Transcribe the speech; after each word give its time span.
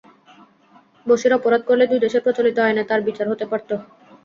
বশির 1.05 1.31
অপরাধ 1.37 1.61
করলে 1.65 1.85
দুই 1.87 1.99
দেশের 2.01 2.23
প্রচলিত 2.25 2.57
আইনে 2.61 2.83
তাঁর 2.89 3.01
বিচার 3.07 3.25
হতে 3.31 3.45
পারত। 3.51 3.69